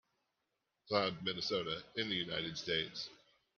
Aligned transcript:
Cloud, 0.87 1.23
Minnesota, 1.23 1.83
in 1.95 2.09
the 2.09 2.15
United 2.15 2.57
States. 2.57 3.07